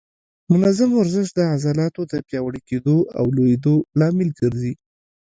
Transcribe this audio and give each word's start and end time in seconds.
منظم 0.51 0.89
ورزش 0.95 1.27
د 1.33 1.39
عضلاتو 1.53 2.01
د 2.11 2.13
پیاوړي 2.27 2.61
کېدو 2.69 2.97
او 3.17 3.25
لویېدو 3.35 3.75
لامل 3.99 4.29
ګرځي. 4.41 4.73